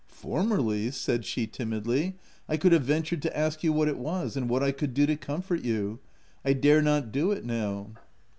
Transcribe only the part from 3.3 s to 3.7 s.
ask